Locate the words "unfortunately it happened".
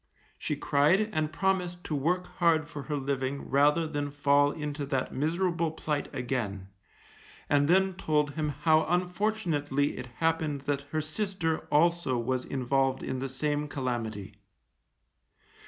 8.85-10.61